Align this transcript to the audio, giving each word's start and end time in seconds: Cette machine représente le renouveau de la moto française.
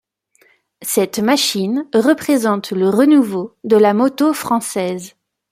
Cette 0.81 1.19
machine 1.19 1.87
représente 1.93 2.71
le 2.71 2.89
renouveau 2.89 3.55
de 3.63 3.77
la 3.77 3.93
moto 3.93 4.33
française. 4.33 5.15